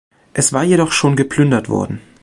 [0.33, 2.01] Es war jedoch schon geplündert worden.